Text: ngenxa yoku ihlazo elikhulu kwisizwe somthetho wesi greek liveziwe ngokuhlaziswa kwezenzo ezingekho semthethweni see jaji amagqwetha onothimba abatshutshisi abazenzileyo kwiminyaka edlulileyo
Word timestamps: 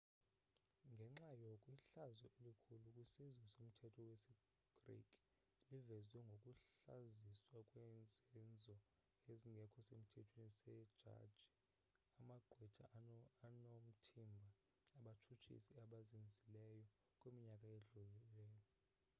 ngenxa 0.95 1.31
yoku 1.45 1.67
ihlazo 1.79 2.27
elikhulu 2.39 2.87
kwisizwe 2.95 3.45
somthetho 3.55 4.01
wesi 4.09 4.33
greek 4.83 5.09
liveziwe 5.71 6.21
ngokuhlaziswa 6.39 7.59
kwezenzo 7.71 8.75
ezingekho 9.31 9.79
semthethweni 9.89 10.53
see 10.59 10.83
jaji 11.03 11.41
amagqwetha 12.19 12.85
onothimba 13.47 14.49
abatshutshisi 14.97 15.71
abazenzileyo 15.83 16.81
kwiminyaka 17.19 17.65
edlulileyo 17.77 18.59